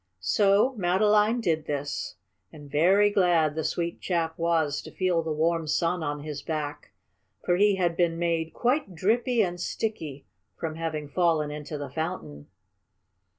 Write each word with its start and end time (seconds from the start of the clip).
So 0.23 0.73
Madeline 0.77 1.41
did 1.41 1.67
this, 1.67 2.15
and 2.51 2.71
very 2.71 3.11
glad 3.11 3.53
the 3.53 3.63
sweet 3.63 4.01
chap 4.01 4.35
was 4.35 4.81
to 4.81 4.91
feel 4.91 5.21
the 5.21 5.31
warm 5.31 5.67
sun 5.67 6.01
on 6.01 6.21
his 6.21 6.41
back, 6.41 6.89
for 7.45 7.55
he 7.55 7.75
had 7.75 7.95
been 7.95 8.17
made 8.17 8.51
quite 8.51 8.95
drippy 8.95 9.43
and 9.43 9.61
sticky 9.61 10.25
by 10.59 10.73
having 10.73 11.07
fallen 11.07 11.51
into 11.51 11.77
the 11.77 11.91
fountain. 11.91 12.47